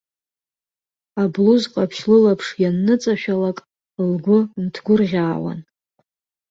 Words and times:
Аблуз 1.21 1.63
ҟаԥшь 1.71 2.01
лылаԥш 2.09 2.47
ианныҵашәалак, 2.61 3.57
лгәы 4.11 4.37
нҭгәырӷьаауан. 4.63 5.59